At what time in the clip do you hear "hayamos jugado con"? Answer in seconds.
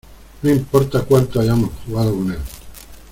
1.39-2.31